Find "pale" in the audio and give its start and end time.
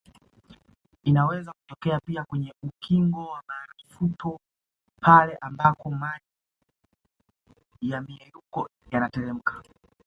5.01-5.37